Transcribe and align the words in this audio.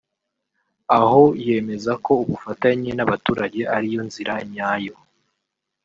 aho 0.99 1.23
yemeza 1.45 1.91
ko 2.05 2.11
ubufatanye 2.23 2.89
n’abaturage 2.93 3.61
ariyo 3.75 4.01
nzira 4.07 4.33
nyayo 4.51 4.95